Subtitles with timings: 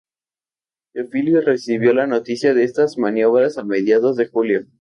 [0.93, 4.65] Teófilo recibió la noticia de estas maniobras a mediados de julio.